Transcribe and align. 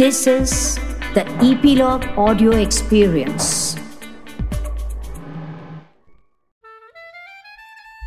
This 0.00 0.26
is 0.26 0.52
the 1.14 1.22
Epilogue 1.46 2.04
Audio 2.16 2.52
Experience. 2.58 3.46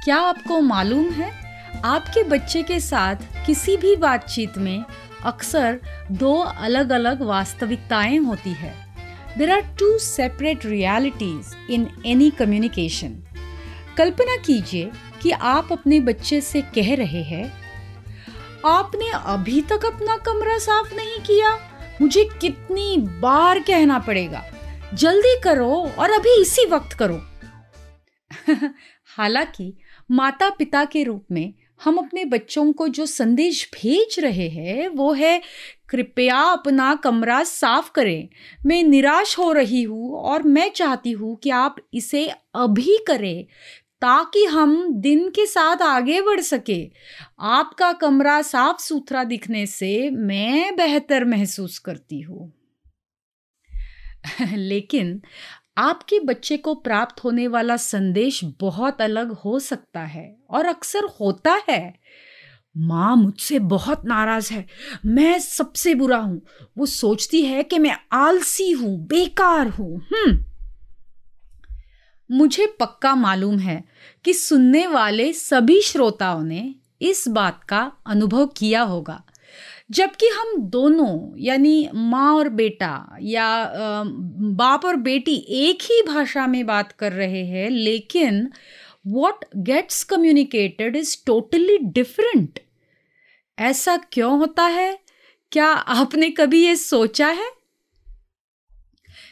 क्या 0.03 0.17
आपको 0.19 0.59
मालूम 0.61 1.09
है, 1.09 1.29
आपके 1.85 2.23
बच्चे 2.23 2.63
के 2.63 2.79
साथ 2.79 3.15
किसी 3.45 3.75
भी 3.77 3.95
बातचीत 3.95 4.57
में 4.57 4.83
अक्सर 5.23 5.79
दो 6.11 6.33
अलग 6.39 6.91
अलग 6.91 7.21
वास्तविकताएँ 7.21 8.17
होती 8.17 8.53
है। 8.53 8.73
There 9.37 9.51
are 9.51 9.61
two 9.79 9.97
separate 9.97 10.65
realities 10.65 11.55
in 11.69 11.87
any 12.05 12.29
communication 12.29 13.17
कल्पना 13.97 14.37
कीजिए 14.37 14.89
कि 15.21 15.31
आप 15.31 15.71
अपने 15.71 15.99
बच्चे 15.99 16.41
से 16.41 16.61
कह 16.75 16.93
रहे 16.95 17.23
हैं, 17.23 17.45
आपने 18.65 19.11
अभी 19.15 19.61
तक 19.61 19.85
अपना 19.85 20.17
कमरा 20.25 20.57
साफ़ 20.57 20.93
नहीं 20.95 21.19
किया। 21.19 21.53
मुझे 22.03 22.29
कितनी 22.41 22.97
बार 22.97 23.59
कहना 23.59 23.99
पड़ेगा। 23.99 24.45
जल्दी 24.93 25.41
करो 25.43 25.91
और 25.99 26.11
अभी 26.11 26.41
इसी 26.41 26.65
वक्त 26.65 26.93
करो। 26.93 27.21
हालाँकि 29.17 29.73
माता 30.11 30.49
पिता 30.49 30.85
के 30.85 31.03
रूप 31.03 31.25
में 31.31 31.53
हम 31.83 31.97
अपने 31.97 32.25
बच्चों 32.25 32.73
को 32.73 32.87
जो 32.87 33.05
संदेश 33.05 33.69
भेज 33.73 34.19
रहे 34.19 34.49
हैं, 34.49 34.87
वो 34.87 35.13
है, 35.13 35.41
कृपया 35.89 36.37
अपना 36.37 36.95
कमरा 36.95 37.43
साफ़ 37.43 37.91
करें। 37.91 38.29
मैं 38.65 38.83
निराश 38.83 39.37
हो 39.37 39.51
रही 39.51 39.83
हूँ 39.83 40.15
और 40.15 40.43
मैं 40.43 40.71
चाहती 40.71 41.11
हूँ 41.11 41.35
कि 41.35 41.49
आप 41.49 41.75
इसे 41.93 42.31
अभी 42.55 42.97
करें। 43.07 43.45
ताकि 44.03 44.45
हम 44.45 44.93
दिन 44.93 45.29
के 45.29 45.45
साथ 45.45 45.81
आगे 45.81 46.21
बढ़ 46.21 46.41
सके। 46.41 46.91
आपका 47.39 47.93
कमरा 47.93 48.41
साफ़ 48.41 48.81
सुथरा 48.81 49.23
दिखने 49.23 49.65
से 49.65 50.09
मैं 50.09 50.75
बेहतर 50.75 51.25
महसूस 51.25 51.79
करती 51.79 52.21
हूँ। 52.21 52.53
लेकिन 54.53 55.21
आपके 55.77 56.19
बच्चे 56.19 56.57
को 56.57 56.75
प्राप्त 56.75 57.23
होने 57.23 57.47
वाला 57.47 57.77
संदेश 57.77 58.43
बहुत 58.43 59.01
अलग 59.01 59.31
हो 59.31 59.59
सकता 59.59 59.99
है 59.99 60.37
और 60.49 60.65
अक्सर 60.65 61.03
होता 61.19 61.61
है। 61.69 61.93
माँ 62.77 63.15
मुझसे 63.15 63.59
बहुत 63.59 64.05
नाराज़ 64.05 64.53
है। 64.53 64.65
मैं 65.05 65.39
सबसे 65.39 65.95
बुरा 65.95 66.17
हूँ। 66.17 66.41
वो 66.77 66.85
सोचती 66.85 67.41
है 67.41 67.63
कि 67.63 67.79
मैं 67.79 67.97
आलसी 68.11 68.71
हूँ, 68.71 69.07
बेकार 69.07 69.67
हूँ। 69.67 70.01
हम्म। 70.13 70.52
मुझे 72.33 72.65
पक्का 72.79 73.15
मालूम 73.15 73.59
है 73.59 73.83
कि 74.25 74.33
सुनने 74.33 74.87
वाले 74.87 75.33
सभी 75.33 75.81
श्रोताओं 75.81 76.43
ने 76.43 76.75
इस 77.01 77.27
बात 77.27 77.63
का 77.63 77.91
अनुभव 78.07 78.45
किया 78.47 78.81
होगा। 78.81 79.23
जबकि 79.91 80.27
हम 80.27 80.55
दोनों, 80.57 81.33
यानी 81.37 81.89
माँ 81.93 82.33
और 82.35 82.49
बेटा, 82.49 83.17
या 83.21 83.73
बाप 84.53 84.85
और 84.85 84.95
बेटी 84.95 85.35
एक 85.49 85.81
ही 85.81 86.01
भाषा 86.03 86.47
में 86.47 86.65
बात 86.65 86.91
कर 86.91 87.11
रहे 87.11 87.45
हैं, 87.45 87.69
लेकिन 87.69 88.49
what 89.07 89.45
gets 89.57 90.03
communicated 90.03 90.95
is 90.95 91.17
totally 91.25 91.77
different 91.77 92.59
ऐसा 93.59 93.97
क्यों 94.11 94.37
होता 94.39 94.63
है? 94.63 94.97
क्या 95.51 95.67
आपने 95.67 96.29
कभी 96.29 96.65
ये 96.65 96.75
सोचा 96.75 97.27
है? 97.27 97.51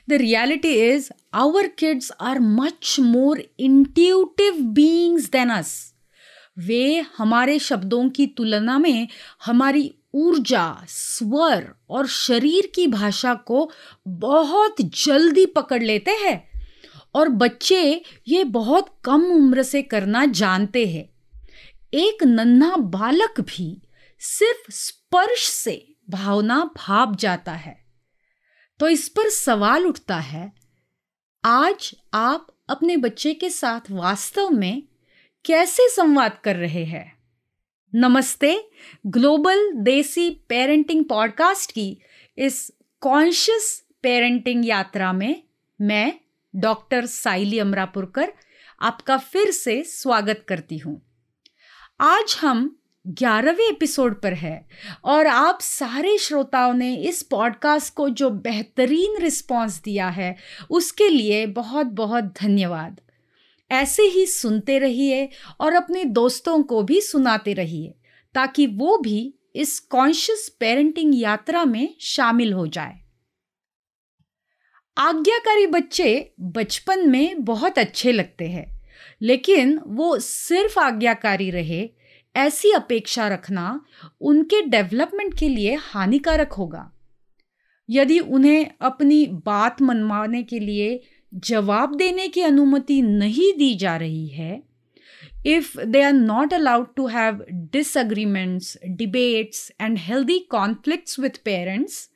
The 0.10 0.14
reality 0.14 0.74
is 0.90 1.10
our 1.34 1.68
kids 1.68 2.12
are 2.22 2.40
much 2.40 2.96
more 3.00 3.44
intuitive 3.60 4.54
beings 4.54 5.30
than 5.30 5.50
us 5.50 5.94
वे 6.58 7.06
हमारे 7.18 7.60
शब्दों 7.60 8.10
की 8.10 8.28
तुलना 8.28 8.80
में 8.80 9.08
हमारी 9.46 9.96
ऊर्जा, 10.14 10.86
स्वर 10.88 11.74
और 11.90 12.08
शरीर 12.08 12.72
की 12.76 12.88
भाषा 12.88 13.34
को 13.34 13.72
बहुत 14.08 14.76
जल्दी 14.82 15.46
पकड़ 15.46 15.84
लेते 15.84 16.12
हैं 16.12 16.52
और 17.16 17.30
बच्चे 17.30 18.02
ये 18.28 18.44
बहुत 18.44 18.96
कम 19.04 19.26
उम्र 19.26 19.64
से 19.64 19.82
करना 19.82 20.26
जानते 20.26 20.86
हैं। 20.86 21.10
एक 21.94 22.24
नन्हा 22.24 22.76
बालक 22.76 23.42
भी 23.42 23.82
सिर्फ़ 24.20 24.72
स्पर्श 24.72 25.48
से 25.48 25.96
भावना 26.10 26.72
भाप 26.78 27.18
जाता 27.20 27.52
है। 27.52 27.86
तो 28.80 28.88
इस 28.88 29.10
पर 29.10 29.30
सवाल 29.30 29.86
उठता 29.86 30.16
है 30.16 30.61
आज 31.44 31.96
आप 32.14 32.48
अपने 32.70 32.98
बच्चे 32.98 33.34
के 33.34 33.50
साथ 33.50 33.80
वास्तव 33.92 34.50
में 34.50 34.84
कैसे 35.46 35.90
संवाद 35.90 36.38
कर 36.44 36.56
रहे 36.56 36.86
हैं? 36.86 37.18
नमस्ते, 37.96 38.70
ग्लोबल 39.08 39.72
देसी 39.74 40.30
पेरेंटिंग 40.30 41.06
पॉडकास्ट 41.06 41.72
की 41.72 42.02
इस 42.38 42.72
कॉन्शियस 43.00 43.88
पेरेंटिंग 44.04 44.68
यात्रा 44.68 45.14
में 45.14 45.44
मैं, 45.82 46.14
डॉक्टर 46.56 47.06
साइली 47.06 47.60
अमरापुरकर, 47.60 48.34
आपका 48.82 49.18
फिर 49.18 49.52
से 49.52 49.84
स्वागत 49.84 50.46
करती 50.48 50.78
हूँ। 50.78 51.02
आज 52.00 52.38
हम 52.42 52.81
ग्यारहवें 53.08 53.70
एपिसोड 53.70 54.22
पर 54.22 54.34
है। 54.34 54.68
और 55.06 55.28
आप 55.28 55.58
सारे 55.62 56.18
श्रोताओं 56.18 56.74
ने 56.74 56.96
इस 56.96 57.24
पॉडकास्ट 57.24 57.94
को 57.94 58.10
जो 58.10 58.30
बेहतरीन 58.30 59.22
रिस्पांस 59.22 59.82
दिया 59.82 60.10
है, 60.10 60.36
उसके 60.70 61.10
लिए 61.10 61.46
बहुत 61.46 61.86
बहुत 61.86 62.24
धन्यवाद। 62.24 63.02
ऐसे 63.72 64.04
ही 64.04 64.26
सुनते 64.26 64.80
रहिए 64.80 65.30
और 65.60 65.74
अपने 65.74 66.06
दोस्तों 66.06 66.64
को 66.64 66.84
भी 66.84 67.02
सुनाते 67.02 67.54
रहिए, 67.54 67.96
ताकि 68.34 68.68
वो 68.68 68.98
भी 68.98 69.34
इस 69.56 69.80
कॉन्शियस 69.80 70.58
पेरेंटिंग 70.60 71.22
यात्रा 71.22 71.66
में 71.66 71.96
शामिल 72.02 72.54
हो 72.54 72.68
जाए। 72.68 73.02
आज्ञाकारी 74.98 75.68
बच्चे 75.68 76.34
बचपन 76.40 77.10
में 77.10 77.44
बहुत 77.44 77.80
अच्छे 77.80 78.12
लगते 78.12 78.48
हैं, 78.48 78.82
लेकिन 79.22 79.80
वो 79.88 80.20
सिर्फ़ 80.20 80.80
आज्ञाकारी 80.80 81.52
रहे 81.52 81.90
ऐसी 82.36 82.72
अपेक्षा 82.72 83.28
रखना 83.28 83.86
उनके 84.22 84.62
डेवलपमेंट 84.62 85.38
के 85.40 85.50
लिए 85.50 85.76
हानिकारक 85.76 86.54
होगा। 86.54 86.92
यदि 87.90 88.20
उन्हें 88.20 88.72
अपनी 88.82 89.26
बात 89.28 89.82
मनवाने 89.82 90.44
के 90.44 90.60
लिए 90.60 91.04
जवाब 91.34 91.96
देने 91.96 92.28
की 92.28 92.42
अनुमति 92.42 93.02
नहीं 93.02 93.54
दी 93.58 93.76
जा 93.76 93.98
रही 93.98 94.28
है 94.28 94.64
if 95.46 95.82
they 95.82 96.02
are 96.02 96.14
not 96.14 96.54
allowed 96.54 96.88
to 96.96 97.08
have 97.08 97.46
disagreements 97.52 98.78
debates 98.86 99.72
and 99.82 99.98
healthy 99.98 100.40
conflicts 100.40 101.20
with 101.20 101.44
parents 101.46 102.10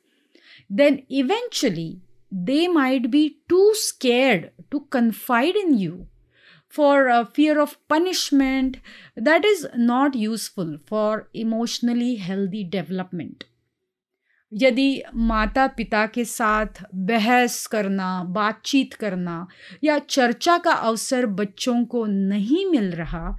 then 0.72 1.04
eventually 1.12 2.02
they 2.32 2.68
might 2.68 3.12
be 3.12 3.38
too 3.48 3.74
scared 3.74 4.52
to 4.72 4.80
confide 4.90 5.56
in 5.56 5.78
you. 5.78 6.08
For 6.76 7.08
a 7.08 7.26
fear 7.36 7.60
of 7.62 7.76
punishment 7.90 8.78
that 9.28 9.46
is 9.46 9.66
not 9.90 10.16
useful 10.16 10.72
for 10.90 11.28
emotionally 11.34 12.16
healthy 12.30 12.64
development. 12.78 13.44
यदि 14.54 15.02
माता 15.16 15.68
पिता 15.68 16.06
के 16.08 16.26
साथ 16.26 16.84
बहस 16.96 17.66
करना, 17.68 18.24
बातचीत 18.24 18.94
करना 18.94 19.48
या 19.84 19.98
चर्चा 20.00 20.58
का 20.58 20.72
अवसर 20.72 21.26
बच्चों 21.26 21.86
को 21.86 22.06
नहीं 22.06 22.66
मिल 22.66 22.92
रहा 22.92 23.38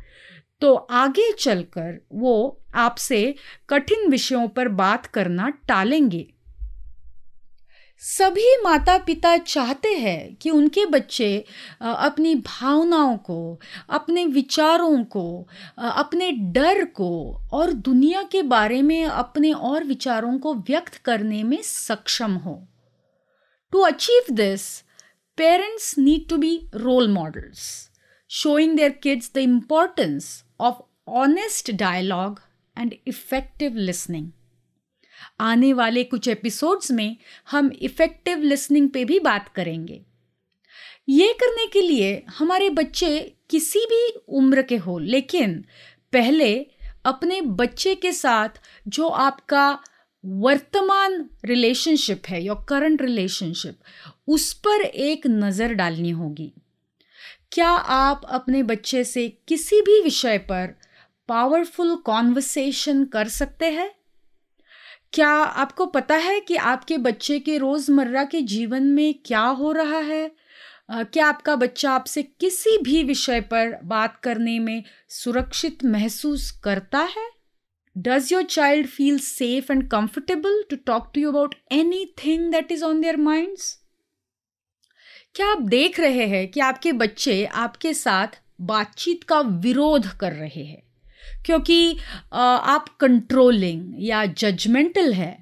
तो 0.61 0.75
आगे 0.75 1.31
चलकर 1.33 2.01
वो 2.13 2.63
आपसे 2.75 3.35
कठिन 3.69 4.11
विषयों 4.11 4.49
पर 4.49 4.69
बात 4.69 5.07
करना 5.07 5.49
टालेंगे। 5.69 6.27
सभी 8.01 8.57
माता 8.62 8.97
पिता 8.99 9.37
चाहते 9.37 9.89
हैं 9.89 10.34
कि 10.34 10.51
उनके 10.51 10.84
बच्चे 10.87 11.29
अपनी 11.81 12.34
भावनाओं 12.34 13.17
को, 13.17 13.59
अपने 13.91 14.25
विचारों 14.25 15.05
को 15.05 15.49
अपने 15.79 16.31
डर 16.53 16.85
को 16.85 17.11
और 17.53 17.73
दुनिया 17.73 18.23
के 18.23 18.43
बारे 18.43 18.83
में 18.83 19.05
अपने 19.05 19.53
और 19.53 19.85
विचारों 19.85 20.39
को 20.39 20.55
व्यक्त 20.55 20.97
करने 20.97 21.43
में 21.43 21.59
सक्षम 21.62 22.35
हो। 22.37 22.61
To 23.73 23.81
achieve 23.81 24.35
this 24.35 24.69
parents 25.38 25.94
need 25.99 26.29
to 26.29 26.37
be 26.37 26.56
role 26.75 27.09
models 27.09 27.69
showing 28.31 28.76
their 28.76 28.91
kids 29.03 29.31
the 29.35 29.38
importance 29.38 30.44
of 30.61 30.82
honest 31.09 31.70
dialogue 31.73 32.41
and 32.76 32.94
effective 33.06 33.76
listening 33.76 34.31
आने 35.41 35.73
वाले 35.73 36.05
कुछ 36.05 36.29
एपिसोड्स 36.29 36.91
में 36.91 37.17
हम 37.51 37.71
इफ़ेक्टिव 37.73 38.43
लिसनिंग 38.43 38.89
पे 38.91 39.05
भी 39.05 39.19
बात 39.21 39.49
करेंगे। 39.49 40.01
ये 41.09 41.33
करने 41.33 41.67
के 41.67 41.81
लिए 41.81 42.23
हमारे 42.29 42.71
बच्चे 42.71 43.33
किसी 43.51 43.79
भी 43.79 44.09
उम्र 44.29 44.63
के 44.63 44.77
हो, 44.77 44.99
लेकिन 44.99 45.65
पहले 46.13 46.67
अपने 47.05 47.41
बच्चे 47.41 47.95
के 47.95 48.13
साथ 48.13 48.49
जो 48.89 49.09
आपका 49.09 49.79
वर्तमान 50.25 51.29
रिलेशनशिप 51.45 52.23
है 52.29 52.43
योर 52.45 52.65
करंट 52.69 53.03
रिलेशनशिप 53.03 53.79
उस 54.29 54.53
पर 54.53 54.81
एक 54.81 55.27
नज़र 55.27 55.73
डालनी 55.73 56.11
होगी। 56.11 56.53
क्या 57.53 57.69
आप 57.69 58.23
अपने 58.29 58.63
बच्चे 58.63 59.05
से 59.05 59.29
किसी 59.49 59.81
भी 59.81 60.01
विषय 60.03 60.39
पर 60.39 60.75
पावरफुल 61.29 61.95
कॉन्वर्सेशन 61.97 63.05
कर 63.05 63.29
सकते 63.29 63.67
हैं? 63.67 63.91
क्या 65.17 65.29
आपको 65.29 65.87
पता 65.87 66.17
है 66.17 66.41
कि 66.41 66.57
आपके 66.57 66.99
बच्चे 66.99 67.41
के 67.41 67.59
रोज़मर्रा 67.59 68.25
के 68.25 68.41
जीवन 68.43 68.83
में 68.83 69.15
क्या 69.25 69.41
हो 69.41 69.73
रहा 69.73 69.99
है? 69.99 70.31
क्या 70.91 71.27
आपका 71.27 71.57
बच्चा 71.57 71.91
आपसे 71.91 72.23
किसी 72.23 72.79
भी 72.79 73.05
विषय 73.05 73.41
पर 73.41 73.81
बात 73.85 74.17
करने 74.17 74.59
में 74.59 74.85
सुरक्षित 75.09 75.85
महसूस 75.85 76.51
करता 76.51 76.99
है? 76.99 77.31
Does 77.99 78.33
your 78.33 78.43
child 78.43 78.87
feel 78.87 79.19
safe 79.19 79.73
and 79.73 79.91
comfortable 79.91 80.65
to 80.71 80.77
talk 80.77 81.11
to 81.15 81.21
you 81.21 81.31
about 81.31 81.55
anything 82.25 82.53
that 82.53 82.73
is 82.73 82.85
on 82.85 83.01
their 83.01 83.17
minds 83.17 83.83
क्या 85.35 85.47
आप 85.47 85.63
देख 85.63 86.01
रहे 86.01 86.27
हैं 86.27 86.49
कि 86.49 86.61
आपके 86.61 86.93
बच्चे 86.93 87.45
आपके 87.45 87.95
साथ 87.95 88.41
बातचीत 88.61 89.25
का 89.25 89.41
विरोध 89.41 90.07
कर 90.19 90.33
रहे 90.33 90.65
हैं? 90.65 90.86
क्योंकि 91.46 91.96
आप 92.32 92.88
कंट्रोलिंग 93.00 93.94
या 94.00 94.25
जजमेंटल 94.34 95.12
है। 95.12 95.37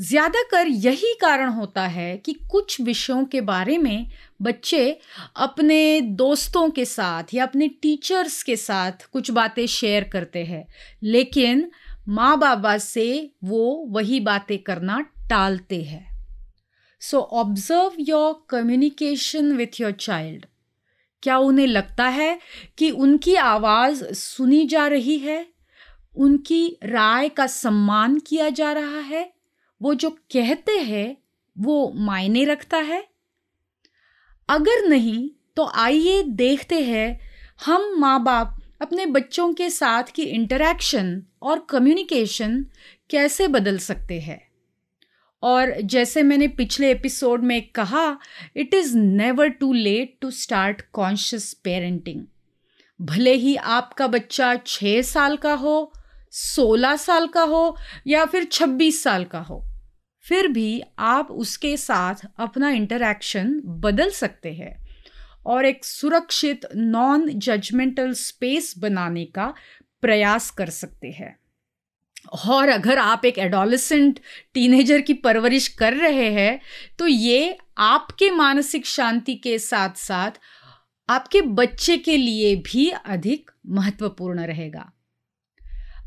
ज़्यादातर 0.00 0.66
यही 0.66 1.12
कारण 1.20 1.48
होता 1.48 1.86
है 1.86 2.16
कि 2.16 2.32
कुछ 2.50 2.80
विषयों 2.80 3.24
के 3.24 3.40
बारे 3.42 3.76
में 3.78 4.06
बच्चे 4.42 4.98
अपने 5.38 6.00
दोस्तों 6.00 6.68
के 6.70 6.84
साथ 6.84 7.34
या 7.34 7.44
अपने 7.44 7.68
टीचर्स 7.82 8.42
के 8.42 8.56
साथ 8.56 9.06
कुछ 9.12 9.30
बातें 9.30 9.66
शेयर 9.68 10.04
करते 10.04 10.44
हैं, 10.44 10.66
लेकिन 11.02 11.70
माँ 12.08 12.38
बाबा 12.38 12.76
से 12.78 13.30
वो 13.44 13.66
वही 13.88 14.20
बातें 14.20 14.58
करना 14.58 15.00
टालते 15.30 15.82
हैं। 15.82 16.06
So 17.02 17.20
observe 17.20 17.96
your 18.00 18.34
communication 18.50 19.52
with 19.52 19.80
your 19.80 19.92
child 20.00 20.46
क्या 21.22 21.38
उन्हें 21.38 21.66
लगता 21.66 22.08
है 22.08 22.40
कि 22.78 22.90
उनकी 22.90 23.34
आवाज़ 23.34 24.04
सुनी 24.04 24.66
जा 24.66 24.86
रही 24.86 25.18
है? 25.18 25.46
उनकी 26.16 26.78
राय 26.84 27.28
का 27.28 27.46
सम्मान 27.46 28.18
किया 28.18 28.48
जा 28.48 28.72
रहा 28.72 28.98
है? 28.98 29.32
वो 29.82 29.94
जो 29.94 30.10
कहते 30.10 30.72
हैं, 30.72 31.16
वो 31.58 31.92
मायने 31.96 32.44
रखता 32.44 32.76
है? 32.76 33.08
अगर 34.48 34.88
नहीं 34.88 35.30
तो 35.56 35.66
आइए 35.74 36.22
देखते 36.22 36.80
हैं, 36.80 37.20
हम 37.64 37.94
माँ 37.98 38.22
बाप 38.22 38.62
अपने 38.82 39.06
बच्चों 39.06 39.52
के 39.52 39.70
साथ 39.70 40.02
की 40.02 40.22
इंटरेक्शन 40.22 41.22
और 41.42 41.66
कम्युनिकेशन 41.70 42.66
कैसे 43.10 43.48
बदल 43.48 43.78
सकते 43.78 44.20
हैं। 44.20 44.49
और 45.42 45.80
जैसे 45.80 46.22
मैंने 46.22 46.48
पिछले 46.48 46.90
एपिसोड 46.90 47.42
में 47.42 47.68
कहा 47.68 48.18
it 48.56 48.74
is 48.74 48.96
never 48.98 49.48
too 49.48 49.72
late 49.72 50.18
to 50.20 50.30
start 50.30 50.82
conscious 50.92 51.52
parenting 51.54 52.24
भले 53.00 53.34
ही 53.34 53.56
आपका 53.56 54.06
बच्चा 54.06 54.54
छः 54.56 55.02
साल 55.02 55.36
का 55.36 55.52
हो, 55.52 55.92
सोलह 56.30 56.96
साल 56.96 57.26
का 57.26 57.42
हो, 57.42 57.76
या 58.06 58.24
फिर 58.24 58.44
छब्बीस 58.44 59.02
साल 59.02 59.24
का 59.24 59.40
हो, 59.40 59.64
फिर 60.22 60.48
भी 60.48 60.82
आप 60.98 61.30
उसके 61.30 61.76
साथ 61.76 62.14
अपना 62.38 62.70
इंटरैक्शन 62.70 63.60
बदल 63.64 64.10
सकते 64.10 64.52
हैं 64.52 64.88
और 65.46 65.66
एक 65.66 65.84
सुरक्षित 65.84 66.66
नॉन 66.76 67.28
जजमेंटल 67.28 68.12
स्पेस 68.12 68.74
बनाने 68.78 69.24
का 69.24 69.54
प्रयास 70.02 70.50
कर 70.50 70.70
सकते 70.70 71.08
हैं। 71.08 71.39
और 72.46 72.68
अगर 72.68 72.98
आप 72.98 73.24
एक 73.24 73.38
एडोलिसेंट 73.38 74.20
टीनेजर 74.54 75.00
की 75.00 75.14
परवरिश 75.14 75.68
कर 75.68 75.94
रहे 75.94 76.30
हैं 76.32 76.60
तो 76.98 77.06
ये 77.06 77.56
आपके 77.78 78.30
मानसिक 78.30 78.86
शांति 78.86 79.34
के 79.34 79.58
साथ 79.58 79.90
साथ 79.96 80.30
आपके 81.08 81.40
बच्चे 81.40 81.96
के 81.96 82.16
लिए 82.16 82.54
भी 82.56 82.88
अधिक 82.90 83.50
महत्वपूर्ण 83.66 84.40
रहेगा। 84.40 84.92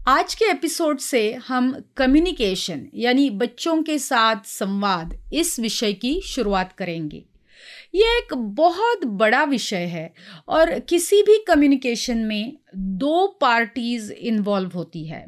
आज 0.08 0.36
के 0.36 0.46
एपिसोड 0.46 1.00
से 1.00 1.34
हम 1.34 1.84
कम्युनिकेशन 1.98 2.86
यानी 2.94 3.30
बच्चों 3.30 3.84
के 3.84 3.98
साथ 4.00 4.46
संवाद 4.46 5.18
इस 5.34 5.60
विषय 5.60 5.94
की 5.94 6.22
शुरुआत 6.22 6.74
करेंगे। 6.74 7.24
ये 7.96 8.18
एक 8.18 8.34
बहुत 8.34 9.06
बड़ा 9.06 9.44
विषय 9.44 9.86
है 9.86 10.14
और 10.48 10.80
किसी 10.80 11.22
भी 11.22 11.38
कम्युनिकेशन 11.48 12.18
में 12.18 12.58
दो 12.76 13.28
पार्टीज़ 13.42 14.12
इन्वॉल्व 14.12 14.72
होती 14.76 15.06
है। 15.06 15.26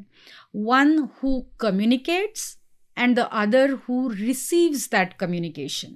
One 0.55 1.09
who 1.19 1.45
communicates 1.59 2.57
and 2.97 3.17
the 3.17 3.27
other 3.33 3.67
who 3.75 4.09
receives 4.09 4.87
that 4.87 5.17
communication. 5.17 5.89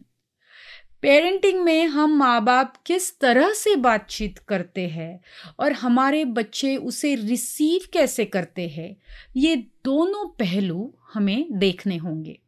Parenting 1.01 1.61
में 1.63 1.85
हम 1.88 2.17
माँ 2.17 2.44
बाप 2.44 2.73
किस 2.85 3.19
तरह 3.19 3.53
से 3.53 3.75
बातचीत 3.75 4.39
करते 4.39 4.88
हैं 4.88 5.19
और 5.59 5.73
हमारे 5.73 6.25
बच्चे 6.25 6.75
उसे 6.77 7.15
रिसीव 7.15 7.88
कैसे 7.94 8.25
करते 8.25 8.67
हैं, 8.67 8.95
ये 9.35 9.56
दोनों 9.85 10.27
पहलू 10.29 10.94
हमें 11.13 11.59
देखने 11.59 11.97
होंगे 11.97 12.39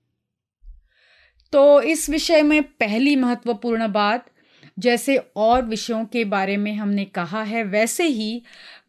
तो 1.54 1.82
इस 1.82 2.10
विषय 2.10 2.42
में 2.42 2.64
पहली 2.64 3.16
महत्वपूर्ण 3.16 3.88
बात 3.88 4.31
जैसे 4.82 5.18
और 5.36 5.66
विषयों 5.66 6.04
के 6.06 6.24
बारे 6.26 6.58
में 6.58 6.74
हमने 6.74 7.06
कहा 7.06 7.44
है, 7.44 7.64
वैसे 7.64 8.08
ही 8.08 8.42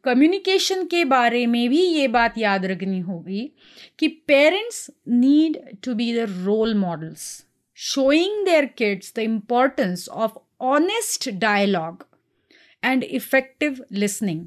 कम्युनिकेशन 0.05 0.85
के 0.87 1.05
बारे 1.05 1.47
में 1.47 1.69
भी 1.69 1.83
ये 1.83 2.07
बात 2.09 2.39
याद 2.39 2.65
रखनी 2.67 2.99
होगी 3.01 3.51
कि 3.99 4.09
parents 4.27 4.91
need 5.09 5.59
to 5.85 5.95
be 5.95 6.13
the 6.15 6.27
role 6.45 6.75
models 6.75 7.27
showing 7.79 8.45
their 8.45 8.65
kids 8.79 9.13
the 9.17 9.19
importance 9.19 10.09
of 10.09 10.39
honest 10.61 11.29
dialogue 11.31 12.07
and 12.83 13.05
effective 13.05 13.85
listening 13.93 14.47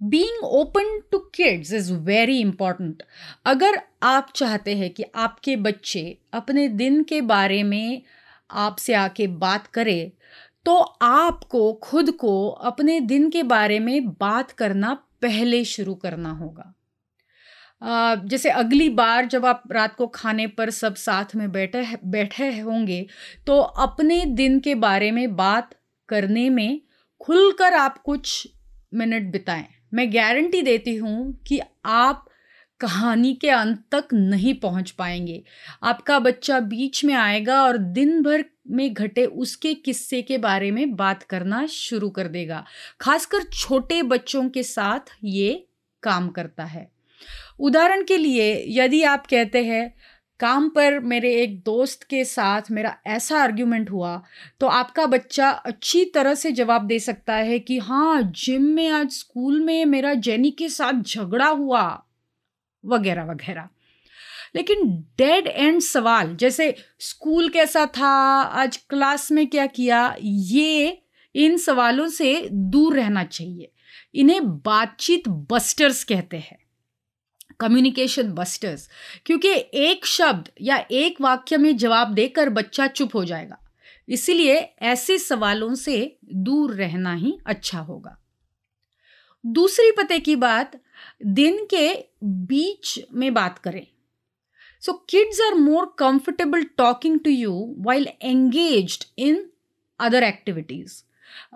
being 0.00 0.44
open 0.44 1.00
to 1.10 1.18
kids 1.34 1.72
is 1.72 1.92
very 2.04 2.38
important 2.40 3.02
अगर 3.46 3.80
आप 4.02 4.32
चाहते 4.36 4.74
हैं 4.76 4.90
कि 4.90 5.04
आपके 5.14 5.56
बच्चे 5.56 6.02
अपने 6.32 6.68
दिन 6.68 7.02
के 7.02 7.20
बारे 7.20 7.62
में 7.62 8.02
आपसे 8.50 8.94
आके 8.94 9.26
बात 9.26 9.66
करें 9.66 10.10
तो 10.66 10.76
आपको, 11.02 11.72
खुद 11.82 12.10
को 12.10 12.48
अपने 12.48 13.00
दिन 13.02 13.28
के 13.30 13.42
बारे 13.44 13.78
में 13.78 14.08
बात 14.10 14.50
करना 14.52 14.92
पहले 15.22 15.64
शुरू 15.64 15.94
करना 15.94 16.30
होगा। 16.32 16.72
जैसे 18.24 18.50
अगली 18.50 18.88
बार 18.90 19.26
जब 19.26 19.46
आप 19.46 19.62
रात 19.72 19.94
को 19.96 20.06
खाने 20.06 20.46
पर 20.48 20.70
सब 20.70 20.94
साथ 20.96 21.34
में 21.36 21.50
बैठे 21.52 21.84
बैठे 22.06 22.50
होंगे 22.60 23.06
तो 23.46 23.58
अपने 23.60 24.24
दिन 24.26 24.58
के 24.60 24.74
बारे 24.76 25.10
में 25.10 25.34
बात 25.36 25.74
करने 26.08 26.48
में 26.50 26.80
खुलकर 27.20 27.74
आप 27.74 27.98
कुछ 27.98 28.46
मिनट 28.92 29.30
बिताएँ। 29.32 29.66
मैं 29.94 30.08
गारंटी 30.14 30.62
देती 30.62 30.94
हूँ 30.96 31.32
कि 31.46 31.60
आप 31.86 32.24
कहानी 32.84 33.32
के 33.34 33.48
अंत 33.48 33.78
तक 33.92 34.08
नहीं 34.12 34.54
पहुँच 34.54 34.90
पाएँगे। 34.90 35.42
आपका 35.82 36.18
बच्चा 36.18 36.58
बीच 36.62 37.04
में 37.04 37.14
आएगा 37.14 37.62
और 37.62 37.78
दिन 37.78 38.22
भर 38.22 38.44
में 38.70 38.92
घटे 38.92 39.24
उसके 39.24 39.74
किस्से 39.74 40.20
के 40.22 40.38
बारे 40.38 40.70
में 40.70 40.94
बात 40.96 41.22
करना 41.22 41.64
शुरू 41.66 42.10
कर 42.10 42.28
देगा। 42.28 42.64
खासकर 43.00 43.42
छोटे 43.44 44.02
बच्चों 44.04 44.48
के 44.48 44.62
साथ 44.62 45.16
ये 45.24 45.66
काम 46.02 46.28
करता 46.28 46.64
है। 46.64 46.88
उदाहरण 47.60 48.04
के 48.04 48.16
लिए, 48.16 48.64
यदि 48.68 49.02
आप 49.02 49.26
कहते 49.26 49.64
हैं, 49.64 49.94
काम 50.40 50.68
पर 50.68 50.98
मेरे 51.00 51.34
एक 51.34 51.58
दोस्त 51.62 52.02
के 52.02 52.24
साथ 52.24 52.70
मेरा 52.70 52.96
ऐसा 53.06 53.38
आर्ग्यूमेंट 53.38 53.90
हुआ 53.90 54.22
तो 54.60 54.66
आपका 54.66 55.06
बच्चा 55.06 55.50
अच्छी 55.50 56.04
तरह 56.04 56.34
से 56.34 56.52
जवाब 56.52 56.86
दे 56.86 56.98
सकता 56.98 57.34
है 57.34 57.58
कि 57.58 57.78
हाँ 57.78 58.22
जिम 58.36 58.62
में 58.62 58.88
आज 58.88 59.10
स्कूल 59.10 59.60
में 59.60 59.84
मेरा 59.84 60.14
जेनी 60.14 60.50
के 60.50 60.68
साथ 60.68 61.02
झगड़ा 61.02 61.48
हुआ। 61.48 61.84
वगैरह 62.84 63.24
वगैरह। 63.24 63.68
लेकिन 64.56 65.04
डेड 65.18 65.46
एंड 65.46 65.80
सवाल, 65.80 66.36
जैसे 66.36 66.74
स्कूल 66.98 67.48
कैसा 67.48 67.86
था, 67.86 68.42
आज 68.42 68.76
क्लास 68.76 69.32
में 69.32 69.46
क्या 69.46 69.66
किया, 69.66 70.16
ये 70.22 71.02
इन 71.34 71.56
सवालों 71.56 72.08
से 72.08 72.48
दूर 72.52 72.96
रहना 72.96 73.24
चाहिए। 73.24 73.70
इन्हें 74.14 74.58
बातचीत 74.58 75.28
बस्टर्स 75.28 76.04
कहते 76.04 76.36
हैं। 76.36 76.58
कम्युनिकेशन 77.60 78.32
बस्टर्स 78.32 78.90
क्योंकि 79.26 79.48
एक 79.74 80.06
शब्द 80.06 80.48
या 80.60 80.86
एक 80.90 81.20
वाक्य 81.20 81.56
में 81.56 81.76
जवाब 81.76 82.14
देकर 82.14 82.48
बच्चा 82.48 82.86
चुप 82.86 83.16
हो 83.16 83.24
जाएगा। 83.24 83.58
इसीलिए 84.08 84.74
ऐसे 84.82 85.18
सवालों 85.18 85.74
से 85.74 86.16
दूर 86.34 86.74
रहना 86.74 87.14
ही 87.14 87.38
अच्छा 87.46 87.78
होगा। 87.78 88.23
दूसरी 89.46 89.90
पते 89.90 90.18
की 90.18 90.36
बात 90.36 90.80
दिन 91.26 91.64
के 91.64 92.04
बीच 92.24 93.00
में 93.12 93.34
बात 93.34 93.58
करें। 93.58 93.86
So 94.80 94.92
kids 94.92 95.40
are 95.40 95.54
more 95.54 95.96
comfortable 95.98 96.64
talking 96.64 97.20
to 97.20 97.30
you 97.30 97.74
while 97.78 98.08
engaged 98.22 99.04
in 99.18 99.50
other 100.00 100.22
activities 100.22 101.02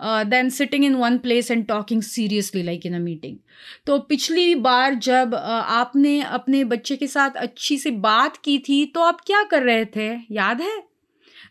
than 0.03 0.49
sitting 0.49 0.85
in 0.85 0.95
one 0.95 1.17
place 1.17 1.51
and 1.51 1.67
talking 1.67 2.01
seriously 2.01 2.63
like 2.63 2.85
in 2.85 2.95
a 2.95 2.99
meeting 2.99 3.37
तो 3.85 3.99
पिछली 3.99 4.55
बार 4.55 4.93
जब 4.93 5.31
uh, 5.31 5.39
आपने 5.39 6.21
अपने 6.21 6.63
बच्चे 6.63 6.95
के 6.95 7.07
साथ 7.07 7.29
अच्छी 7.29 7.77
से 7.77 7.91
बात 7.91 8.37
की 8.37 8.59
थी 8.59 8.85
तो 8.85 9.01
आप 9.01 9.21
क्या 9.21 9.43
कर 9.43 9.63
रहे 9.63 9.85
थे? 9.85 10.21
याद 10.31 10.61
है? 10.61 10.88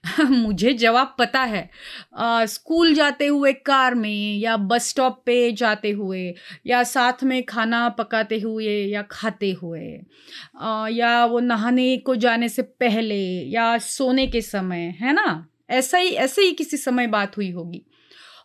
मुझे 0.31 0.73
जवाब 0.73 1.17
पता 1.19 1.40
है। 1.40 1.71
आ, 2.17 2.45
स्कूल 2.47 2.95
जाते 2.95 3.26
हुए 3.26 3.52
कार 3.52 3.95
में 3.95 4.38
या 4.38 4.57
बस 4.57 4.88
स्टॉप 4.88 5.23
पे 5.26 5.52
जाते 5.52 5.90
हुए 5.90 6.35
या 6.67 6.83
साथ 6.83 7.25
में 7.25 7.43
खाना 7.43 7.88
पकाते 7.88 8.40
हुए 8.40 8.85
या 8.87 9.02
खाते 9.02 9.52
हुए 9.52 10.00
आ, 10.61 10.88
या 10.88 11.25
वो 11.25 11.40
नहाने 11.40 11.97
को 11.97 12.17
जाने 12.17 12.49
से 12.49 12.62
पहले 12.62 13.21
या 13.50 13.78
सोने 13.78 14.26
के 14.26 14.40
समय 14.40 14.95
है 15.00 15.12
ना? 15.12 15.47
ऐसा 15.71 15.99
ही 15.99 16.09
ऐसे 16.09 16.43
ही 16.43 16.52
किसी 16.52 16.76
समय 16.76 17.07
बात 17.07 17.37
हुई 17.37 17.50
होगी। 17.50 17.83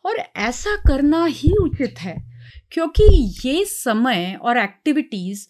और 0.06 0.18
ऐसा 0.36 0.76
करना 0.76 1.26
ही 1.26 1.52
उचित 1.62 2.00
है। 2.00 2.33
क्योंकि 2.74 3.04
ये 3.46 3.64
समय 3.66 4.38
और 4.42 4.58
एक्टिविटीज़ 4.58 5.46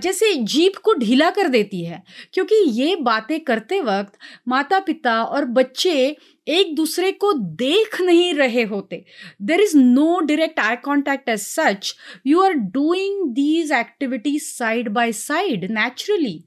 जैसे 0.00 0.32
जीप 0.34 0.76
को 0.84 0.94
ढीला 0.94 1.30
कर 1.30 1.48
देती 1.48 1.84
है, 1.84 2.02
क्योंकि 2.34 2.54
ये 2.72 2.94
बातें 3.02 3.40
करते 3.40 3.80
वक्त 3.82 4.18
माता 4.48 4.78
पिता 4.80 5.22
और 5.24 5.44
बच्चे 5.46 6.16
एक 6.48 6.74
दूसरे 6.76 7.10
को 7.14 7.32
देख 7.32 8.00
नहीं 8.00 8.32
रहे 8.34 8.62
होते। 8.64 9.04
There 9.42 9.60
is 9.60 9.76
no 9.76 10.18
direct 10.20 10.60
eye 10.60 10.76
contact 10.84 11.28
as 11.28 11.40
such 11.40 11.94
you 12.26 12.42
are 12.42 12.52
doing 12.52 13.28
these 13.34 13.72
activities 13.72 14.44
side 14.46 14.88
by 14.90 15.12
side 15.14 15.70
naturally 15.72 16.42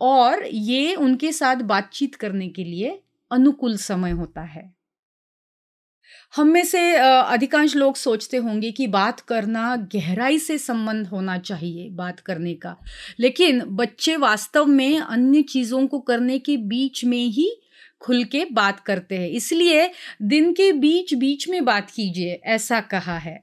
और 0.00 0.46
ये 0.46 0.94
उनके 0.94 1.32
साथ 1.32 1.62
बातचीत 1.64 2.14
करने 2.14 2.48
के 2.48 2.64
लिए 2.64 2.98
अनुकूल 3.30 3.76
समय 3.78 4.10
होता 4.10 4.42
है। 4.42 4.75
हम 6.36 6.48
में 6.48 6.64
से 6.64 6.80
अधिकांश 6.96 7.74
लोग 7.76 7.96
सोचते 7.96 8.36
होंगे 8.36 8.70
कि 8.72 8.86
बात 8.86 9.20
करना 9.20 9.74
गहराई 9.94 10.38
से 10.38 10.56
संबंध 10.58 11.06
होना 11.06 11.36
चाहिए 11.38 11.88
बात 11.90 12.20
करने 12.20 12.54
का। 12.54 12.76
लेकिन 13.20 13.62
बच्चे 13.66 14.16
वास्तव 14.16 14.66
में 14.66 14.98
अन्य 14.98 15.42
चीज़ों 15.42 15.86
को 15.86 15.98
करने 16.00 16.38
के 16.38 16.56
बीच 16.56 17.04
में 17.04 17.18
ही 17.18 17.50
खुल 18.00 18.24
के 18.24 18.44
बात 18.44 18.80
करते 18.80 19.18
हैं। 19.18 19.28
इसलिए 19.28 19.90
दिन 20.22 20.52
के 20.52 20.72
बीच 20.72 21.14
बीच 21.14 21.48
में 21.48 21.64
बात 21.64 21.90
कीजिए, 21.90 22.40
ऐसा 22.44 22.80
कहा 22.80 23.16
है। 23.18 23.40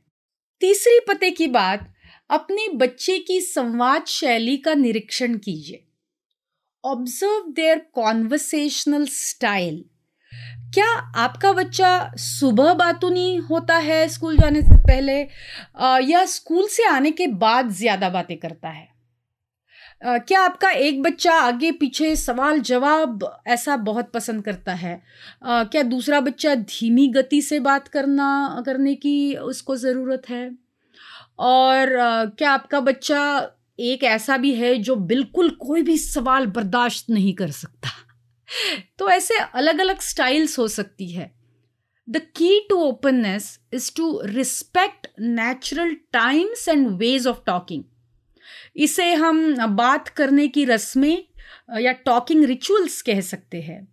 तीसरी 0.62 1.00
पते 1.08 1.32
की 1.32 1.48
बात, 1.48 1.94
अपने 2.30 2.68
बच्चे 2.76 3.18
की 3.20 3.40
संवाद 3.42 4.06
शैली 4.06 4.58
का 4.58 4.74
निरीक्षण 4.74 5.38
कीजिए। 5.38 5.84
ऑब्ज़र्व 6.84 7.52
देयर 7.52 7.82
कॉन्वर्सेशनल 7.94 9.06
स्टाइल 9.06 9.84
क्या 10.74 10.88
आपका 11.24 11.52
बच्चा 11.54 11.90
सुबह 12.18 12.74
बातूनी 12.74 13.36
होता 13.50 13.76
है 13.78 14.08
स्कूल 14.10 14.38
जाने 14.38 14.62
से 14.62 14.78
पहले 14.80 15.20
या 16.12 16.26
स्कूल 16.26 16.68
से 16.68 16.86
आने 16.88 17.12
के 17.12 17.28
बाद 17.28 17.70
ज़्यादा 17.72 18.10
बातें 18.10 18.38
करता 18.38 18.70
है? 18.70 18.88
क्या 20.02 20.40
आपका 20.42 20.70
एक 20.70 21.02
बच्चा 21.04 21.34
आगे 21.34 21.72
पीछे 21.72 22.16
सवाल 22.16 22.60
जवाब 22.62 23.28
ऐसा 23.48 23.76
बहुत 23.78 24.12
पसंद 24.12 24.44
करता 24.46 24.74
है? 24.74 25.02
क्या 25.44 25.84
दूसरा 25.84 26.20
बच्चा 26.20 26.56
धीमी 26.56 27.08
गति 27.08 27.42
से 27.42 27.60
बात 27.60 27.88
करना, 27.88 28.64
करने 28.66 28.96
की 28.96 29.36
उसको 29.36 29.76
ज़रूरत 29.76 30.30
है? 30.30 30.50
और 31.40 31.90
क्या 32.38 32.52
आपका 32.52 32.80
बच्चा 32.80 33.22
एक 33.80 34.04
ऐसा 34.04 34.38
भी 34.38 34.54
है 34.56 34.76
जो 34.78 34.96
बिल्कुल 34.96 35.50
कोई 35.62 35.82
भी 35.82 35.98
सवाल 35.98 36.46
बर्दाश्त 36.48 37.10
नहीं 37.10 37.34
कर 37.34 37.52
सकता? 37.52 37.90
तो 39.00 39.10
ऐसे 39.10 39.38
अलग 39.38 39.80
अलग 39.80 40.00
स्टाइल्स 40.02 40.58
हो 40.60 40.68
सकती 40.68 41.12
है। 41.12 41.32
The 42.08 42.18
key 42.36 42.60
to 42.70 42.76
openness 42.80 43.60
is 43.74 43.92
to 43.96 44.22
respect 44.26 45.08
natural 45.20 45.94
times 46.14 46.68
and 46.68 46.88
ways 46.98 47.28
of 47.28 47.40
talking 47.46 47.84
इसे 48.76 49.14
हम 49.14 49.56
बात 49.76 50.08
करने 50.10 50.48
की 50.48 50.66
रस्में 50.66 51.24
या 51.80 51.92
टॉकिंग 52.06 52.44
रिचुअल्स 52.44 53.02
कह 53.02 53.22
सकते 53.22 53.62
हैं। 53.62 53.88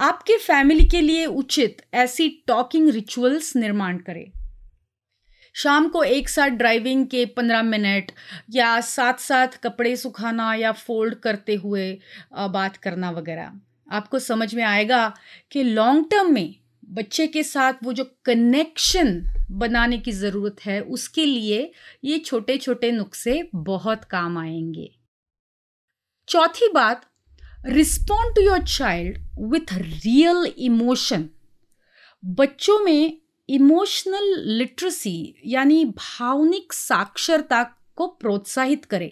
आपके 0.00 0.36
फैमिली 0.36 0.84
के 0.84 1.00
लिए 1.00 1.24
उचित 1.26 1.82
ऐसी 1.94 2.28
टॉकिंग 2.46 2.88
रिचुअल्स 2.90 3.54
निर्माण 3.56 3.98
करें। 3.98 4.30
शाम 5.54 5.88
को 5.88 6.02
एक 6.04 6.28
साथ 6.28 6.50
ड्राइविंग 6.50 7.06
के 7.06 7.24
पंद्रह 7.26 7.62
मिनट, 7.62 8.10
या 8.50 8.80
साथ 8.80 9.18
साथ 9.20 9.58
कपड़े 9.64 9.96
सुखाना 9.96 10.54
या 10.54 10.72
फोल्ड 10.72 11.14
करते 11.14 11.54
हुए 11.54 11.90
बात 12.32 12.76
करना 12.76 13.10
वगैरह। 13.10 13.52
आपको 13.86 14.18
समझ 14.18 14.54
में 14.54 14.62
आएगा 14.64 15.14
कि 15.50 15.62
लॉन्ग 15.62 16.10
टर्म 16.10 16.32
में 16.34 16.54
बच्चे 16.84 17.26
के 17.26 17.42
साथ 17.42 17.72
वो 17.84 17.92
जो 17.92 18.04
कनेक्शन 18.24 19.22
बनाने 19.50 19.98
की 19.98 20.12
ज़रूरत 20.12 20.56
है, 20.66 20.80
उसके 20.80 21.24
लिए 21.24 21.70
ये 22.04 22.18
छोटे 22.18 22.56
छोटे 22.58 22.90
नुस्खे 22.92 23.42
बहुत 23.54 24.04
काम 24.04 24.38
आएँगे। 24.38 24.90
चौथी 26.28 26.68
बात 26.74 27.06
respond 27.66 28.34
to 28.36 28.42
your 28.42 28.62
child 28.66 29.18
with 29.40 29.72
real 29.72 30.52
emotion 30.58 31.28
बच्चों 32.24 32.78
में 32.78 33.18
इमोशनल 33.48 34.34
लिटरेसी 34.48 35.34
यानी 35.46 35.84
भावनिक 35.84 36.72
साक्षरता 36.72 37.62
को 37.96 38.06
प्रोत्साहित 38.06 38.84
करें। 38.84 39.10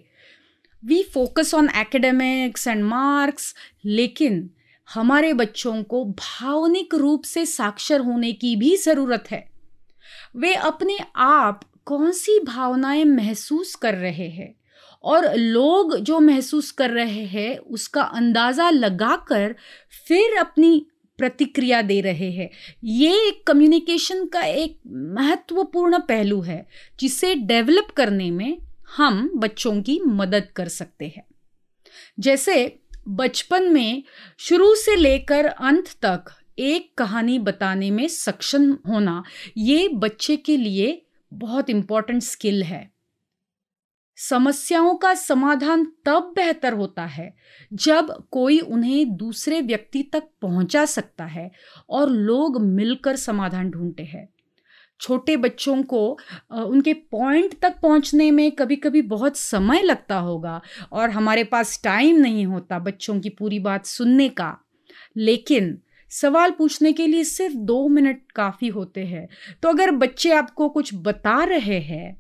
We 0.83 1.03
focus 1.03 1.55
on 1.55 1.69
academics 1.77 2.67
and 2.67 2.85
marks 2.85 3.55
लेकिन 3.85 4.51
हमारे 4.91 5.33
बच्चों 5.33 5.83
को 5.83 6.05
भावनिक 6.05 6.95
रूप 6.95 7.25
से 7.25 7.47
साक्षर 7.47 8.01
होने 8.01 8.33
की 8.33 8.57
भी 8.57 8.77
ज़रूरत 8.77 9.25
है। 9.31 9.49
वे 10.37 10.55
अपने 10.55 10.99
आप 11.17 11.61
कौन 11.85 12.13
सी 12.13 12.39
भावनाएँ 12.39 13.05
महसूस 13.05 13.75
कर 13.75 13.95
रहे 13.95 14.29
हैं 14.29 14.55
और 15.05 15.35
लोग 15.35 15.97
जो 15.97 16.21
महसूस 16.21 16.71
कर 16.71 16.91
रहे 16.91 17.25
हैं 17.27 17.57
उसका 17.59 18.03
अंदाज़ा 18.03 18.71
लगाकर 18.71 19.55
फिर 20.09 20.37
अपनी 20.39 20.87
प्रतिक्रिया 21.19 21.83
दे 21.83 22.01
रहे 22.01 22.31
हैं। 22.33 22.51
ये 22.85 23.13
एक 23.29 23.47
कम्युनिकेशन 23.47 24.27
का 24.27 24.43
एक 24.43 24.79
महत्वपूर्ण 24.87 25.99
पहलू 25.99 26.41
है, 26.41 26.67
जिसे 27.01 27.35
डेवलप 27.35 27.91
करने 27.91 28.31
में 28.31 28.59
हम 28.97 29.31
बच्चों 29.37 29.81
की 29.83 30.01
मदद 30.07 30.49
कर 30.57 30.69
सकते 30.69 31.07
हैं। 31.07 31.25
जैसे 32.21 32.81
बचपन 33.11 33.73
में 33.73 34.03
शुरू 34.39 34.75
से 34.75 34.97
लेकर 34.97 35.47
अंत 35.47 35.89
तक 36.05 36.25
एक 36.59 36.93
कहानी 36.99 37.39
बताने 37.39 37.91
में 37.91 38.09
सक्षम 38.09 38.73
होना 38.89 39.23
ये 39.57 39.89
बच्चे 39.89 40.37
के 40.37 40.57
लिए 40.57 41.03
बहुत 41.33 41.71
इम्पोर्टेंट 41.71 42.23
स्किल 42.23 42.63
है। 42.63 42.91
समस्याओं 44.17 44.95
का 44.95 45.15
समाधान 45.15 45.85
तब 46.05 46.33
बेहतर 46.37 46.73
होता 46.73 47.07
है 47.07 47.35
जब 47.73 48.13
कोई 48.31 48.59
उन्हें 48.59 49.17
दूसरे 49.17 49.61
व्यक्ति 49.61 50.03
तक 50.03 50.29
पहुँचा 50.43 50.85
सकता 50.85 51.25
है 51.25 51.51
और 51.89 52.11
लोग 52.11 52.61
मिलकर 52.61 53.17
समाधान 53.17 53.71
ढूंढते 53.71 54.03
हैं। 54.03 54.29
छोटे 55.01 55.37
बच्चों 55.37 55.83
को 55.83 56.07
उनके 56.53 56.93
पॉइंट 56.93 57.59
तक 57.63 57.75
पहुँचने 57.83 58.31
में 58.31 58.51
कभी 58.53 58.77
कभी 58.77 59.03
बहुत 59.03 59.37
समय 59.37 59.83
लगता 59.83 60.19
होगा 60.19 60.61
और 60.93 61.11
हमारे 61.11 61.45
पास 61.45 61.81
टाइम 61.85 62.17
नहीं 62.17 62.47
होता 62.47 62.79
बच्चों 62.79 63.19
की 63.21 63.29
पूरी 63.31 63.59
बात 63.59 63.87
सुनने 63.87 64.29
का। 64.31 64.57
लेकिन 65.17 65.79
सवाल 66.11 66.51
पूछने 66.51 66.93
के 66.93 67.07
लिए 67.07 67.25
सिर्फ़ 67.25 67.57
दो 67.57 67.87
मिनट 67.89 68.23
काफ़ी 68.37 68.69
होते 68.69 69.05
हैं। 69.05 69.29
तो 69.63 69.69
अगर 69.69 69.91
बच्चे 69.91 70.33
आपको 70.33 70.69
कुछ 70.69 70.91
बता 70.97 71.43
रहे 71.45 71.79
हैं 71.81 72.17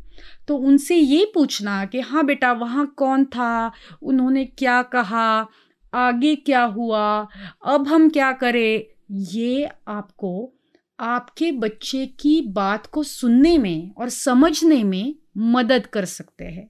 तो 0.48 0.56
उनसे 0.58 0.96
ये 0.96 1.30
पूछना 1.34 1.84
कि 1.84 2.00
हाँ 2.00 2.24
बेटा, 2.26 2.52
वहाँ 2.52 2.86
कौन 2.96 3.24
था? 3.24 3.72
उन्होंने 4.02 4.44
क्या 4.44 4.82
कहा? 4.84 5.46
आगे 5.92 6.34
क्या 6.36 6.62
हुआ? 6.64 7.28
अब 7.66 7.88
हम 7.88 8.08
क्या 8.08 8.32
करें? 8.32 8.84
ये 9.10 9.68
आपको 9.88 10.52
आपके 11.00 11.52
बच्चे 11.52 12.06
की 12.06 12.40
बात 12.42 12.86
को 12.86 13.02
सुनने 13.02 13.58
में 13.58 13.94
और 13.98 14.08
समझने 14.08 14.82
में 14.84 15.14
मदद 15.36 15.86
कर 15.86 16.04
सकते 16.04 16.44
हैं 16.44 16.68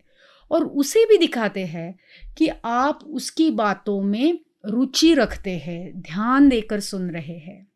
और 0.51 0.65
उसे 0.65 1.05
भी 1.07 1.19
दिखाते 1.19 1.65
हैं 1.67 1.99
कि 2.39 2.49
आप 2.65 3.05
उसकी 3.05 3.51
बातों 3.51 4.03
में 4.03 4.39
रुचि 4.67 5.15
रखते 5.15 5.57
हैं, 5.59 6.01
ध्यान 6.01 6.49
देकर 6.49 6.81
सुन 6.81 7.11
रहे 7.11 7.39
हैं। 7.39 7.67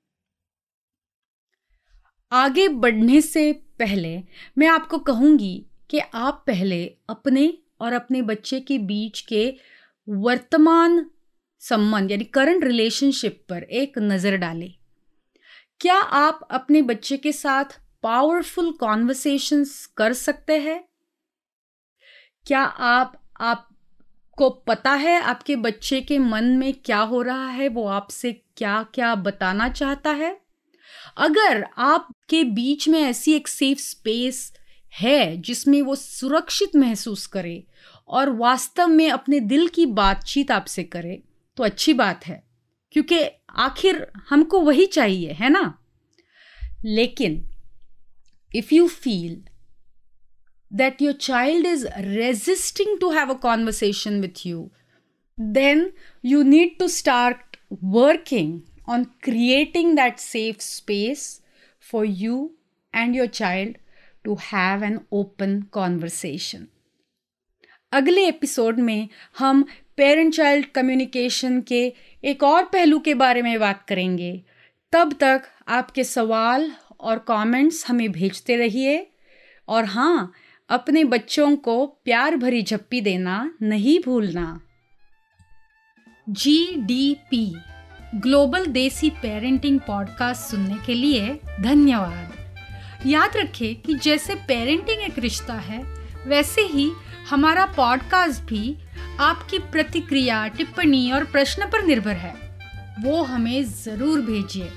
आगे 2.32 2.68
बढ़ने 2.68 3.20
से 3.20 3.52
पहले 3.78 4.22
मैं 4.58 4.66
आपको 4.66 4.98
कहूँगी 4.98 5.66
कि 5.90 5.98
आप 5.98 6.44
पहले 6.46 6.84
अपने 7.08 7.58
और 7.80 7.92
अपने 7.92 8.22
बच्चे 8.22 8.60
के 8.60 8.78
बीच 8.78 9.20
के 9.20 9.56
वर्तमान 10.08 11.10
संबंध, 11.58 12.10
यानी 12.10 12.24
करंट 12.24 12.64
रिलेशनशिप 12.64 13.44
पर 13.48 13.62
एक 13.62 13.98
नज़र 13.98 14.36
डालें। 14.36 14.74
क्या 15.80 15.96
आप 15.96 16.48
अपने 16.50 16.82
बच्चे 16.82 17.16
के 17.16 17.32
साथ 17.32 17.64
पावरफुल 18.02 18.72
कॉन्वर्सेशंस 18.72 19.86
कर 19.86 20.12
सकते 20.12 20.58
हैं? 20.58 20.84
क्या 22.46 22.60
आप, 22.60 23.22
आपको 23.40 24.50
पता 24.50 24.90
है 24.90 25.20
आपके 25.22 25.56
बच्चे 25.56 26.00
के 26.00 26.18
मन 26.18 26.44
में 26.44 26.72
क्या 26.74 26.98
हो 26.98 27.22
रहा 27.22 27.48
है? 27.48 27.68
वो 27.68 27.86
आपसे 27.86 28.32
क्या 28.56 28.82
क्या 28.94 29.14
बताना 29.14 29.68
चाहता 29.68 30.10
है? 30.10 30.40
अगर 31.16 31.66
आपके 31.78 32.44
बीच 32.44 32.88
में 32.88 33.00
ऐसी 33.00 33.32
एक 33.32 33.48
सेफ़ 33.48 33.78
स्पेस 33.78 34.52
है 35.00 35.36
जिसमें 35.36 35.82
वो 35.82 35.94
सुरक्षित 35.94 36.76
महसूस 36.76 37.26
करे 37.26 37.64
और 38.08 38.30
वास्तव 38.30 38.88
में 38.88 39.10
अपने 39.10 39.40
दिल 39.40 39.68
की 39.68 39.86
बातचीत 39.86 40.50
आपसे 40.50 40.84
करे 40.84 41.22
तो 41.56 41.64
अच्छी 41.64 41.94
बात 41.94 42.26
है। 42.26 42.53
क्योंकि 42.94 43.24
आखिर 43.50 44.06
हमको 44.30 44.60
वही 44.60 44.86
चाहिए, 44.86 45.32
है 45.32 45.48
ना? 45.48 45.78
लेकिन 46.84 47.50
if 48.54 48.74
you 48.74 48.88
feel 48.88 49.44
that 50.72 51.02
your 51.02 51.12
child 51.12 51.66
is 51.66 51.86
resisting 51.98 52.98
to 53.00 53.10
have 53.10 53.30
a 53.30 53.38
conversation 53.38 54.20
with 54.20 54.46
you 54.46 54.70
then 55.40 55.92
you 56.24 56.42
need 56.42 56.78
to 56.78 56.88
start 56.88 57.56
working 57.72 58.60
on 58.88 59.04
creating 59.04 59.96
that 59.96 60.18
safe 60.18 60.56
space 60.60 61.42
for 61.90 62.06
you 62.06 62.56
and 62.94 63.16
your 63.16 63.26
child 63.26 63.76
to 64.24 64.34
have 64.34 64.84
an 64.84 65.00
open 65.12 65.62
conversation 65.62 66.66
अगले 67.92 68.28
episode 68.28 68.78
में 68.78 69.08
हम 69.38 69.66
parent 69.96 70.34
child 70.34 70.66
communication 70.66 71.60
के 71.60 71.92
एक 72.24 72.42
और 72.42 72.64
पहलू 72.64 72.98
के 72.98 73.14
बारे 73.14 73.42
में 73.42 73.60
बात 73.60 73.84
करेंगे। 73.88 74.42
तब 74.92 75.12
तक 75.12 75.42
आपके 75.68 76.04
सवाल 76.04 76.72
और 77.00 77.18
कमेंट्स 77.18 77.88
हमें 77.88 78.12
भेजते 78.12 78.56
रहिए 78.56 79.10
और 79.68 79.84
हाँ 79.84 80.32
अपने 80.68 81.04
बच्चों 81.04 81.56
को 81.56 81.86
प्यार 81.86 82.36
भरी 82.36 82.62
झप्पी 82.62 83.00
देना 83.00 83.54
नहीं 83.62 83.98
भूलना। 84.04 84.60
G 86.28 86.76
D 86.76 87.16
P 87.30 87.54
global 88.14 88.66
desi 88.66 89.10
parenting 89.10 89.80
podcast 89.80 90.50
सुनने 90.50 90.74
के 90.86 90.94
लिए 90.94 91.40
धन्यवाद। 91.60 92.32
याद 93.06 93.36
रखें 93.36 93.80
कि 93.80 93.94
जैसे 93.94 94.34
पेरेंटिंग 94.34 95.02
एक 95.02 95.18
रिश्ता 95.18 95.54
है, 95.54 95.82
वैसे 96.26 96.60
ही 96.60 96.90
हमारा 97.30 97.66
पॉडकास्ट 97.66 98.42
भी 98.42 98.76
आपकी 99.20 99.58
प्रतिक्रिया, 99.58 100.46
टिप्पणी 100.48 101.10
और 101.12 101.24
प्रश्न 101.24 101.66
पर 101.66 101.82
निर्भर 101.82 102.16
है। 102.16 102.34
वो 103.00 103.22
हमें 103.22 103.64
ज़रूर 103.64 104.20
भेजिए 104.20 104.72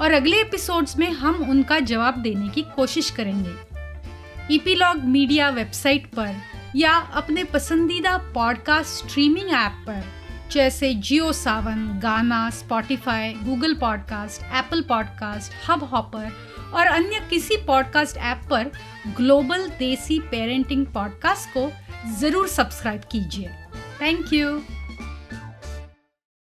और 0.00 0.12
अगले 0.12 0.40
एपिसोड्स 0.40 0.96
में 0.98 1.10
हम 1.12 1.34
उनका 1.50 1.78
जवाब 1.80 2.18
देने 2.22 2.48
की 2.48 2.62
कोशिश 2.76 3.10
करेंगे। 3.10 4.54
ईपीलॉग 4.54 5.04
मीडिया 5.04 5.48
वेबसाइट 5.48 6.06
पर 6.06 6.34
या 6.76 6.92
अपने 6.92 7.44
पसंदीदा 7.44 8.16
पॉडकास्ट 8.34 9.06
स्ट्रीमिंग 9.06 9.50
ऐप 9.50 9.84
पर, 9.86 10.02
जैसे 10.52 10.92
Jio 10.94 11.32
Saavn 11.32 11.86
Gaana 12.02 12.48
Spotify 12.50 13.32
Google 13.34 13.74
podcast 13.74 14.42
Apple 14.42 14.82
podcast 14.82 15.52
Hubhopper 15.84 16.30
और 16.74 16.86
अन्य 16.86 17.20
किसी 17.30 17.56
पॉडकास्ट 17.56 18.16
ऐप 18.16 18.40
पर 18.50 18.70
ग्लोबल 19.16 19.66
देसी 19.68 20.18
पेरेंटिंग 20.30 20.86
पॉडकास्ट 20.86 21.48
को 21.48 21.70
ज़रूर 22.06 22.48
सब्सक्राइब 22.48 23.02
कीजिए। 23.12 23.48
Thank 24.00 24.32
you 24.32 24.60